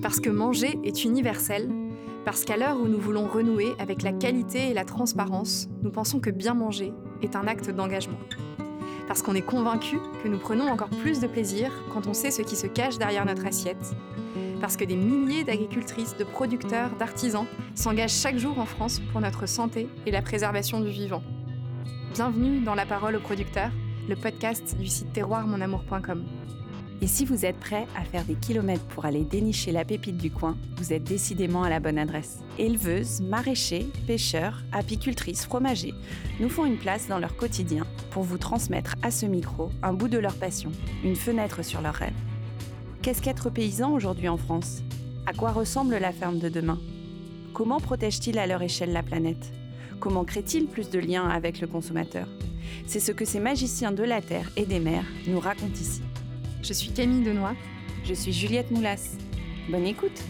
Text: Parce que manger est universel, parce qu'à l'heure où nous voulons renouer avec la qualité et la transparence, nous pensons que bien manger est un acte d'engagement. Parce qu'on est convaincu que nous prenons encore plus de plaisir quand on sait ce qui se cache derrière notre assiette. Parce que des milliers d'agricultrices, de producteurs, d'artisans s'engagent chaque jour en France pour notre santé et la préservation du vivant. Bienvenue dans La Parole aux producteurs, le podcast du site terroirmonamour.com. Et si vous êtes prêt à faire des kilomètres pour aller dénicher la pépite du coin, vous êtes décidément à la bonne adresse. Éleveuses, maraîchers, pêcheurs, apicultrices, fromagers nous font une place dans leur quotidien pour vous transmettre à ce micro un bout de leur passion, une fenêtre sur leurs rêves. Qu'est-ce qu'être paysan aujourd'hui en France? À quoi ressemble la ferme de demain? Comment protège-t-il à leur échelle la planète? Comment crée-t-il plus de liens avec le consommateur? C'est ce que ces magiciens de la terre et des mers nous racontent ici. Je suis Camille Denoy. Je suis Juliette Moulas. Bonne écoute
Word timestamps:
Parce 0.00 0.20
que 0.20 0.30
manger 0.30 0.78
est 0.84 1.04
universel, 1.04 1.68
parce 2.24 2.44
qu'à 2.44 2.56
l'heure 2.56 2.80
où 2.80 2.86
nous 2.86 3.00
voulons 3.00 3.26
renouer 3.26 3.74
avec 3.80 4.02
la 4.02 4.12
qualité 4.12 4.70
et 4.70 4.74
la 4.74 4.84
transparence, 4.84 5.68
nous 5.82 5.90
pensons 5.90 6.20
que 6.20 6.30
bien 6.30 6.54
manger 6.54 6.92
est 7.20 7.34
un 7.34 7.48
acte 7.48 7.70
d'engagement. 7.70 8.18
Parce 9.08 9.22
qu'on 9.22 9.34
est 9.34 9.42
convaincu 9.42 9.98
que 10.22 10.28
nous 10.28 10.38
prenons 10.38 10.68
encore 10.68 10.90
plus 10.90 11.18
de 11.18 11.26
plaisir 11.26 11.72
quand 11.92 12.06
on 12.06 12.14
sait 12.14 12.30
ce 12.30 12.42
qui 12.42 12.54
se 12.54 12.68
cache 12.68 12.98
derrière 12.98 13.26
notre 13.26 13.44
assiette. 13.44 13.96
Parce 14.60 14.76
que 14.76 14.84
des 14.84 14.96
milliers 14.96 15.42
d'agricultrices, 15.42 16.16
de 16.16 16.24
producteurs, 16.24 16.90
d'artisans 16.96 17.46
s'engagent 17.74 18.14
chaque 18.14 18.38
jour 18.38 18.58
en 18.60 18.66
France 18.66 19.00
pour 19.10 19.20
notre 19.20 19.46
santé 19.46 19.88
et 20.06 20.12
la 20.12 20.22
préservation 20.22 20.80
du 20.80 20.90
vivant. 20.90 21.24
Bienvenue 22.14 22.60
dans 22.60 22.76
La 22.76 22.86
Parole 22.86 23.16
aux 23.16 23.20
producteurs, 23.20 23.72
le 24.08 24.14
podcast 24.14 24.76
du 24.78 24.86
site 24.86 25.12
terroirmonamour.com. 25.12 26.24
Et 27.00 27.06
si 27.06 27.24
vous 27.24 27.44
êtes 27.44 27.58
prêt 27.58 27.86
à 27.96 28.02
faire 28.02 28.24
des 28.24 28.34
kilomètres 28.34 28.84
pour 28.86 29.04
aller 29.04 29.22
dénicher 29.22 29.70
la 29.70 29.84
pépite 29.84 30.16
du 30.16 30.32
coin, 30.32 30.56
vous 30.78 30.92
êtes 30.92 31.04
décidément 31.04 31.62
à 31.62 31.70
la 31.70 31.78
bonne 31.78 31.98
adresse. 31.98 32.38
Éleveuses, 32.58 33.20
maraîchers, 33.20 33.86
pêcheurs, 34.06 34.64
apicultrices, 34.72 35.44
fromagers 35.44 35.94
nous 36.40 36.48
font 36.48 36.64
une 36.64 36.76
place 36.76 37.06
dans 37.06 37.20
leur 37.20 37.36
quotidien 37.36 37.86
pour 38.10 38.24
vous 38.24 38.38
transmettre 38.38 38.96
à 39.02 39.12
ce 39.12 39.26
micro 39.26 39.70
un 39.84 39.92
bout 39.92 40.08
de 40.08 40.18
leur 40.18 40.34
passion, 40.34 40.72
une 41.04 41.14
fenêtre 41.14 41.64
sur 41.64 41.80
leurs 41.82 41.94
rêves. 41.94 42.12
Qu'est-ce 43.00 43.22
qu'être 43.22 43.48
paysan 43.48 43.92
aujourd'hui 43.92 44.28
en 44.28 44.36
France? 44.36 44.82
À 45.26 45.32
quoi 45.32 45.52
ressemble 45.52 45.98
la 45.98 46.10
ferme 46.10 46.40
de 46.40 46.48
demain? 46.48 46.80
Comment 47.52 47.78
protège-t-il 47.78 48.38
à 48.38 48.48
leur 48.48 48.60
échelle 48.62 48.92
la 48.92 49.04
planète? 49.04 49.52
Comment 50.00 50.24
crée-t-il 50.24 50.66
plus 50.66 50.90
de 50.90 50.98
liens 50.98 51.28
avec 51.28 51.60
le 51.60 51.68
consommateur? 51.68 52.26
C'est 52.86 53.00
ce 53.00 53.12
que 53.12 53.24
ces 53.24 53.40
magiciens 53.40 53.92
de 53.92 54.02
la 54.02 54.20
terre 54.20 54.50
et 54.56 54.66
des 54.66 54.80
mers 54.80 55.06
nous 55.28 55.38
racontent 55.38 55.74
ici. 55.74 56.02
Je 56.62 56.72
suis 56.72 56.90
Camille 56.90 57.24
Denoy. 57.24 57.54
Je 58.04 58.14
suis 58.14 58.32
Juliette 58.32 58.70
Moulas. 58.70 59.16
Bonne 59.68 59.86
écoute 59.86 60.22